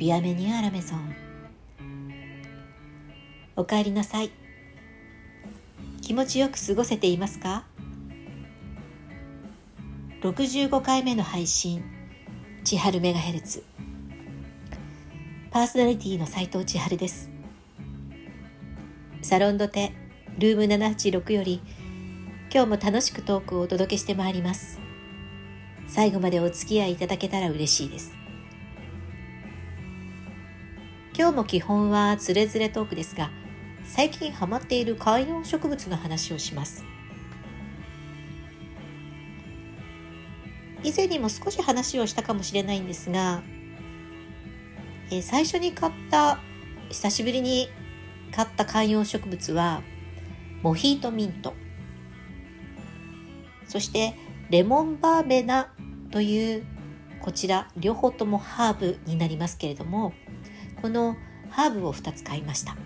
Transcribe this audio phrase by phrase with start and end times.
[0.00, 1.14] ビアメニューアラメゾン。
[3.54, 4.30] おかえりなさい。
[6.00, 7.66] 気持ちよく過ごせていますか
[10.22, 11.84] ？65回目の配信
[12.64, 13.62] 千春メガヘルツ。
[15.50, 17.28] パーソナリティの斉藤千春です。
[19.20, 19.92] サロンドテ
[20.38, 21.60] ルーム786より
[22.50, 24.80] 今日も楽しくトークをお届けしてまいります。
[25.88, 28.19] 最後までお付き合いいただけたら嬉しいです。
[31.16, 33.30] 今日も基本はつれづれトークですが
[33.84, 36.84] 最近ハマっている観葉植物の話をします。
[40.82, 43.42] 以前にも少し話をしたかもしれないんですが、
[45.10, 46.38] えー、最初に買った
[46.88, 47.68] 久しぶりに
[48.32, 49.82] 買った観葉植物は
[50.62, 51.54] モヒートミント。
[53.66, 54.14] そして
[54.48, 55.72] レモンバーベナ
[56.10, 56.64] という
[57.20, 60.12] こちら両方ともハーブになりますけれども
[60.82, 61.16] この
[61.50, 62.76] ハーブを2つ買いました。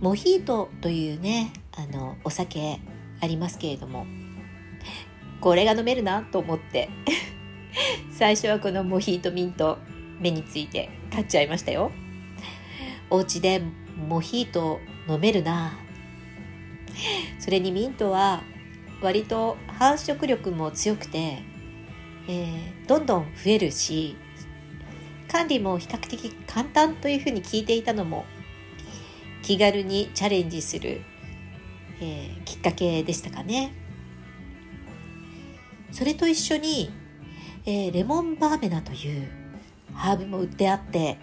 [0.00, 2.80] モヒートというねあのお酒
[3.20, 4.06] ありますけれども
[5.40, 6.88] これが飲めるなと思って
[8.10, 9.78] 最初はこのモヒートミント
[10.18, 11.90] 目について買っちゃいましたよ。
[13.10, 13.62] お家で
[14.08, 15.78] モヒート飲めるな。
[17.38, 18.42] それにミントは
[19.00, 21.42] 割と繁殖力も強くて、
[22.28, 24.16] えー、どんどん増えるし
[25.30, 28.24] 管理も比較的簡単というふうに聞いていたのも
[29.42, 31.02] 気軽にチャレンジする、
[32.00, 33.72] えー、きっかけでしたかね。
[35.92, 36.90] それと一緒に、
[37.64, 39.28] えー、レモンバーベナという
[39.94, 41.18] ハーブも売ってあって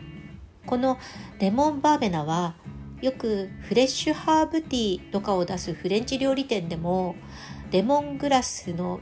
[0.66, 1.00] この
[1.40, 2.56] レモンバーベナは
[3.02, 7.16] よくフレッシュハーブティーとかを出すフレンチ料理店でも
[7.72, 9.00] レモングラスの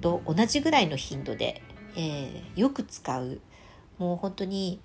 [0.00, 1.62] と同じぐらいの頻度で、
[1.96, 3.40] えー、よく使う
[3.98, 4.80] もう本当に、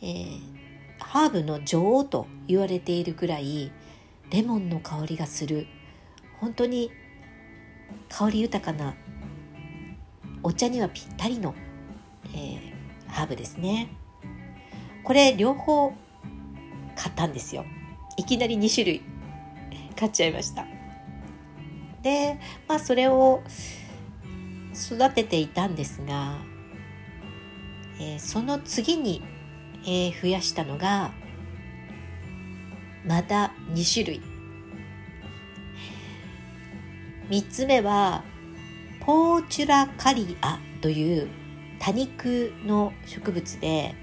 [0.00, 0.40] えー、
[0.98, 3.72] ハーブの女王と言われているぐらい
[4.30, 5.66] レモンの香りがする。
[6.40, 6.90] 本当に
[8.08, 8.94] 香り豊かな
[10.42, 11.54] お茶にはぴったりの、
[12.34, 13.88] えー、ハーブですね。
[15.04, 15.92] これ両方
[16.96, 17.64] 買ったんですよ。
[18.16, 19.02] いきなり2種類。
[19.96, 20.66] 買っちゃいました。
[22.02, 23.42] でまあそれを
[24.74, 26.38] 育てていたんですが
[28.02, 29.22] えー、その次に、
[29.84, 31.12] えー、増やしたのが
[33.06, 34.22] また2種類。
[37.30, 38.24] 3つ目は
[39.00, 41.28] ポーチュラカリアという
[41.78, 43.94] 多肉の植物で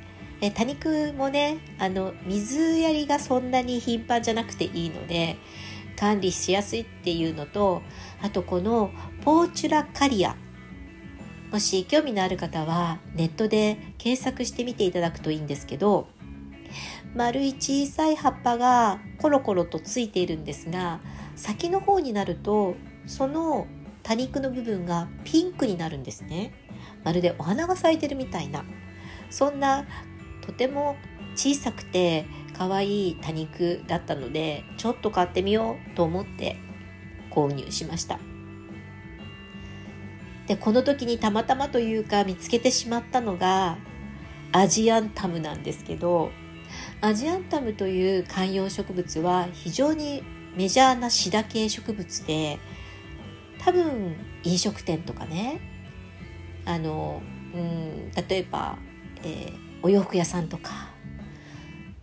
[0.41, 5.37] え多肉もねあの水やりがそんなに頻繁じゃなくていいので
[5.95, 7.83] 管理しやすいっていうのと
[8.21, 10.35] あとこのポーチュラカリア
[11.51, 16.07] もし興味のある方はネットで検索してみていただくといいんですけど
[17.15, 20.99] 丸い小さい葉っぱがコロコロとついているんですが
[21.35, 22.75] 先の方になると
[23.07, 23.67] その
[24.03, 26.53] 多肉の部分がピンクになるんですね。
[27.03, 28.63] まるでお花が咲いてるみたいな。
[29.29, 29.85] そんな
[30.41, 30.95] とても
[31.35, 32.25] 小さくて
[32.57, 36.57] 可愛い多肉だったのでちょっと買ってみようと思って
[37.31, 38.19] 購入しました。
[40.49, 43.77] でこの時にたまたまというか見つけてしまったのが
[44.51, 46.31] アジアンタムなんですけど
[47.01, 50.23] アジアンタムという観葉植物は非常に
[50.57, 52.57] メジャーなシダ系植物で
[53.59, 55.61] 多分飲食店とかね
[56.65, 57.21] あの、
[57.53, 58.79] うん、例えば、
[59.21, 60.89] えー、お洋服屋さんとか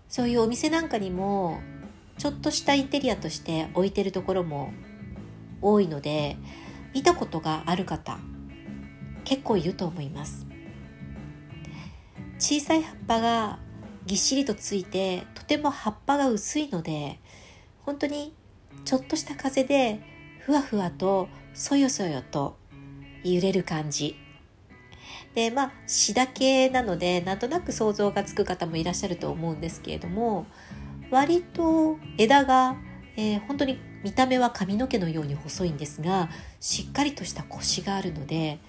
[0.08, 1.60] そういうお店なんかにも
[2.16, 4.72] ちょっとしたインテリアとして置いてるところも
[5.60, 6.36] 多いので
[6.94, 8.20] 見たことがある方
[9.26, 10.46] 結構いると思います。
[12.38, 13.58] 小さい葉っぱが
[14.06, 17.18] ぎっしりとついてとても葉っぱが薄いので
[17.84, 18.34] 本当に
[18.84, 20.00] ちょっとした風で
[20.40, 22.56] ふわふわとそよそよと
[23.24, 24.16] 揺れる感じ。
[25.34, 30.46] でまあシダ系なのでなんとなく想像がつく方もいらっしゃると思うんですけれども
[31.10, 32.76] 割と枝が、
[33.16, 36.30] えー、本当に見た目は髪の毛のように細いんですが
[36.60, 38.60] しっかりとしたコシがあるので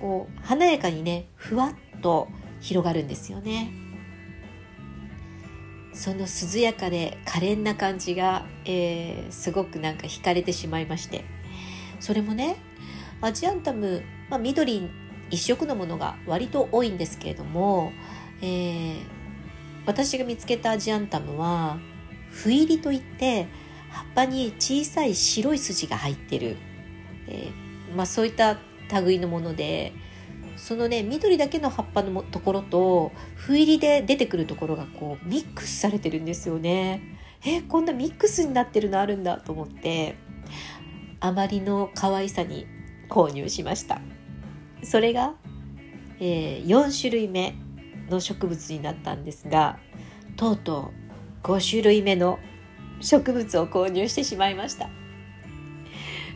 [0.00, 2.28] こう華やかにねふわっと
[2.60, 3.72] 広がるんですよね。
[5.92, 11.24] その涼やかで可憐な感じが、えー、すごくなんか惹かれてしまいまして。
[12.00, 12.56] それもね
[13.20, 14.88] アジアンタム、まあ、緑
[15.30, 17.92] 一色のものが割と多いんですけれども、
[18.40, 19.00] えー、
[19.86, 21.78] 私が見つけたアジアンタムは
[22.32, 23.46] 斑入りといって
[23.90, 26.56] 葉っぱに小さい白い筋が入ってる、
[27.28, 28.58] えー、まあ、そういった
[29.00, 29.92] 類のもので
[30.56, 37.18] そのね緑だけの葉っぱのところと斑入りで出てくるところがこうミックスされてるんですよね。
[37.44, 40.16] えこんなミックスになってるのあるんだと思って
[41.20, 42.66] あまりの可愛さに
[43.08, 44.00] 購入しました
[44.82, 45.34] それが、
[46.18, 47.54] えー、4種類目
[48.10, 49.78] の植物になったんですが
[50.36, 50.92] とうと
[51.42, 52.38] う5種類目の
[53.00, 54.90] 植物を購入してしまいました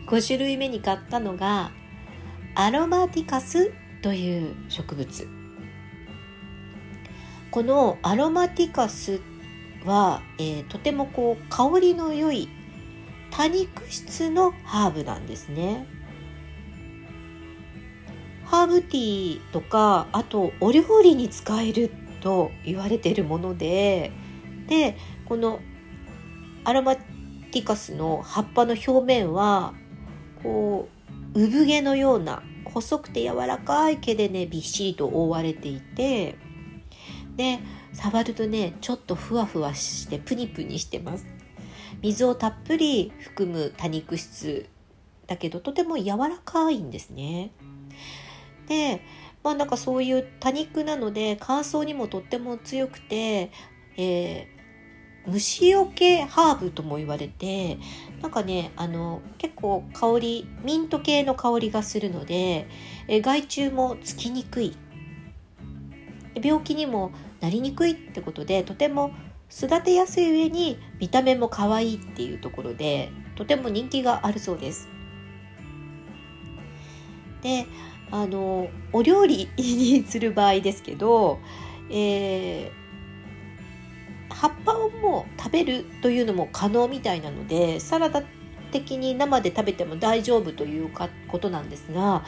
[0.06, 1.70] 5種類目に買ったのが
[2.56, 5.26] アロマティカスという植物
[7.50, 9.20] このアロマティカス
[9.84, 12.48] は、えー、とてもこう香りの良い
[13.32, 15.88] 多肉質のハーブなんですね。
[18.44, 21.90] ハーブティーとかあとお料理に使える
[22.20, 24.12] と言われているもので
[24.68, 25.58] でこの
[26.62, 29.74] アロマティカスの葉っぱの表面は
[30.42, 31.03] こう
[31.34, 36.36] 産毛のような細くて柔らかい毛でねびっしりと覆われていて
[37.36, 37.58] で
[37.92, 41.26] 触るとねちょっとふわふわしてプニプニしてます
[42.02, 44.69] 水をたっぷり含む多肉質
[45.26, 47.52] だけどとても柔らかいんですね
[48.69, 49.00] で
[49.42, 53.50] まあなんかそういう多肉なので乾燥にもとっても強くて、
[53.98, 54.48] え、
[55.26, 57.79] 虫よけハーブとも言われて
[58.21, 62.69] なんかねあの結構香りミント系の香りがするので、
[63.09, 64.76] え、害虫もつきにくい
[66.43, 69.12] 病気にもなりにくいってことでとても
[69.50, 74.88] 育てやすい上に見た目も可愛いっていうところでとても人気があるそうです。
[77.43, 77.67] で
[78.11, 81.41] あのお料理にする場合ですけど、
[81.91, 82.83] えー、
[84.29, 88.23] 葉っぱをもう食べるというのも可能みたいなのでサラダ
[88.73, 92.25] 的に生で食べても大丈夫というかことなんですが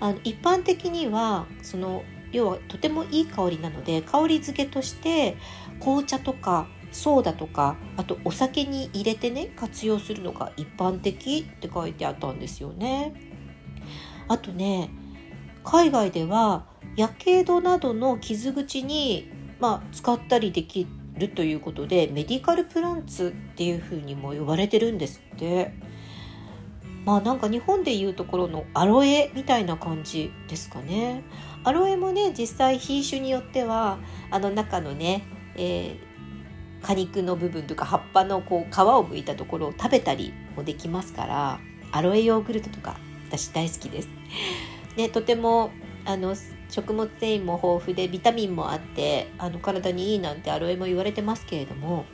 [0.00, 5.36] あの一般的にはその要はとてもいい香りなので香り付けとして
[5.80, 13.12] 紅茶とかソーダとかあとお酒に入れてね活用するのが一般的って書いてあったんですよね。
[14.28, 14.90] あとね
[15.64, 16.66] 海外では
[16.96, 19.30] やけどなどの傷口に、
[19.60, 20.86] まあ、使ったりでき
[21.18, 25.72] るということでメディカルプランツっていうふうにも呼ばれてるんですって。
[27.04, 31.22] まあなんか日本でいうところのアロエみたいな感じですかね。
[31.64, 33.98] アロエもね実際品種によっては
[34.30, 35.24] あの中のね、
[35.56, 41.60] えー、果肉の部分とか葉っぱのこう皮を剥いたところを食べたりもできますから
[41.92, 42.98] アロエヨーグルトとか
[43.28, 44.08] 私大好きです。
[44.96, 45.70] ね、とても
[46.04, 46.34] あの
[46.68, 52.04] 食物繊維も豊富でビタミンもあってあの体にいいなんてアロエも言われてますけれども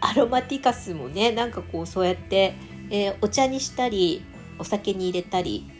[0.00, 2.54] アロマティカスもねなんかこうそうやって、
[2.90, 4.24] えー、お茶にしたり
[4.58, 5.70] お酒に入れたり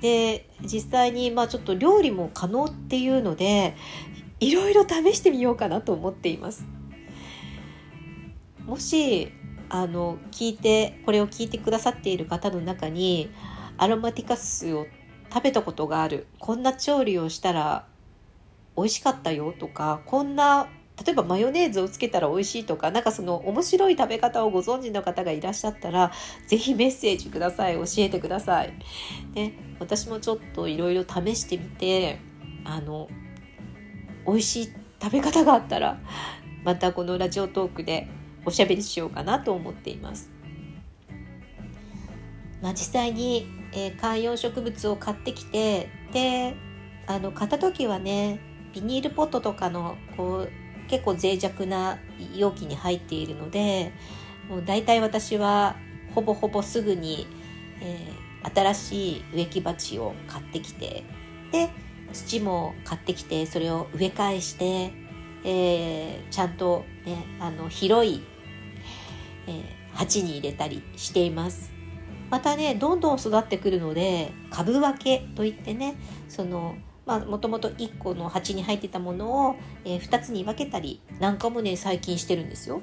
[0.00, 3.74] で実際にまあちょっと料理も可能っていうので
[4.40, 6.66] いろいろ試してみようかなと思っています。
[8.66, 9.32] もし
[9.68, 13.30] あの聞いてこれを聞いてくださっている方の中に
[13.76, 14.86] アロマティカスを
[15.34, 17.86] 食べたことがあるこんな調理をしたら
[18.76, 20.68] 美味しかったよとかこんな
[21.04, 26.12] 例えばマヨネーズをつけたら美味しいとか何かその面白い食べ方をご存知の方がいらっしゃったら
[26.46, 28.72] 是非メッセージください教えてください。
[29.34, 32.20] で私もちょっといろいろ試してみて
[32.64, 33.08] あの
[34.24, 35.98] 美味しい食べ方があったら
[36.62, 38.06] またこのラジオトークで
[38.44, 40.30] おしゃべりしようかなと思っています。
[42.62, 46.54] まあ、実際に、えー、観葉植物を買ってきてで
[47.06, 48.40] あの買った時はね
[48.72, 50.50] ビニールポットとかのこう
[50.88, 51.98] 結構脆弱な
[52.34, 53.92] 容器に入っているので
[54.48, 55.76] もう大体私は
[56.14, 57.26] ほぼほぼすぐに、
[57.80, 61.04] えー、新しい植木鉢を買ってきて
[61.50, 61.70] で
[62.12, 64.92] 土も買ってきてそれを植え替えして、
[65.44, 68.22] えー、ちゃんと、ね、あの広い、
[69.48, 71.73] えー、鉢に入れたりしています。
[72.34, 75.94] またねどんどん育ってくるので株分けといってね
[76.28, 76.74] その
[77.06, 82.82] まあ、もともと1個の鉢に入ってたものを、えー、2つに分けたりなんかもね最近してるんですよ。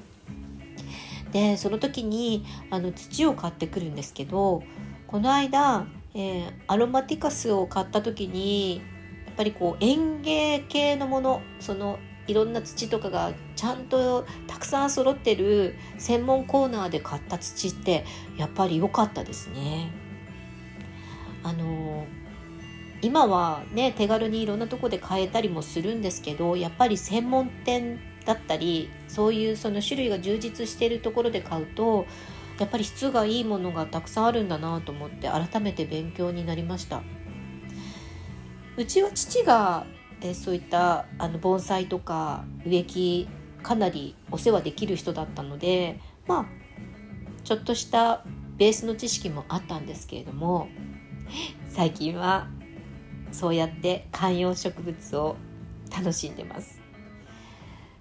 [1.32, 4.62] でその時にあの土を買ってくるんですけど
[5.06, 8.76] この間、えー、アロマティカスを買った時に
[9.26, 18.04] やっぱりこう園芸系のものそのいろんな土とかがちゃんとたくさん揃ってる専門コーナーで買った土って
[18.36, 19.90] やっぱり良かったですね。
[21.42, 22.06] あの
[23.00, 32.06] 今はね手軽にいろんなとこで買えたりもするんですけどやっぱり専門店だったりそういうその種類が充実しているところで買うと
[32.60, 37.02] やっぱり質がいいものがたくさんあるんだなと思って改めて勉強になりました
[38.76, 39.84] うちは父が、
[40.22, 43.28] えそういったあの盆栽とか植木
[43.62, 46.46] かなりお世話できる人だったのでまあ
[47.44, 48.24] ちょっとした
[48.56, 50.68] ベースの知識もあったんですけれども
[51.68, 52.48] 最近は
[53.32, 55.36] そうやって観葉植物を
[55.94, 56.80] 楽しんでます。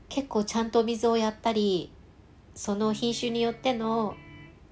[0.09, 1.89] 結構ちゃんと水をやったり
[2.53, 4.15] その品種によっての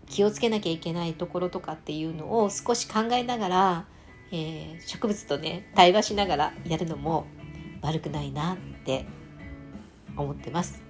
[0.05, 3.85] 気をつけなきゃいけないところとかっていうのを少し考えながら、
[4.33, 7.25] えー、植物とね対話しながらやるのも
[7.81, 9.05] 悪くないなって
[10.15, 10.81] 思ってます。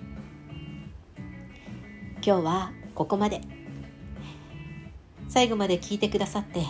[2.25, 3.41] 今日はここまで。
[5.27, 6.61] 最後まで聞いてくださって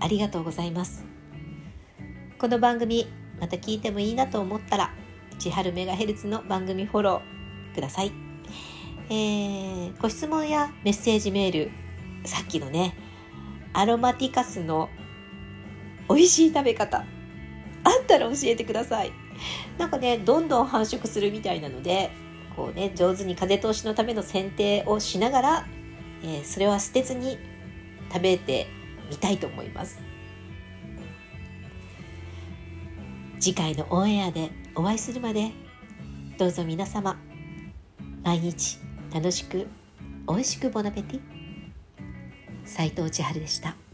[0.00, 1.04] ありがとうございます。
[2.40, 3.06] この番組
[3.38, 4.94] また聞いてもいいなと思ったら
[5.38, 8.12] 千春メガヘルツの番組フォローください、
[9.10, 11.70] えー、ご質問やメッセージメール
[12.24, 12.94] さっきのね
[13.72, 14.88] アロマティカスの
[16.08, 17.04] 美味しい食べ方
[17.84, 19.12] あったら教えてください。
[19.78, 22.10] なんかねどんどん繁殖するみたいなので
[22.56, 25.66] こうね上手に風通しのための剪定をしながら、
[26.22, 27.38] えー、それは捨てずに
[28.12, 28.66] 食べて
[29.08, 30.00] みたいと思います
[33.38, 35.52] 次回のオンエアでお会いするまで
[36.38, 37.18] どうぞ皆様
[38.22, 38.78] 毎日
[39.12, 39.66] 楽しく
[40.28, 41.20] 美味しくボナペティ
[42.64, 43.89] 斉藤千春でした。